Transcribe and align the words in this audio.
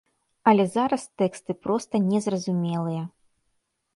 Але 0.51 0.63
зараз 0.75 1.03
тэксты 1.23 1.51
проста 1.67 1.95
незразумелыя. 2.09 3.03